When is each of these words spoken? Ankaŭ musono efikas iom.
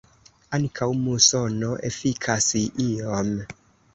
Ankaŭ 0.57 0.87
musono 1.01 1.69
efikas 1.89 2.47
iom. 2.87 3.29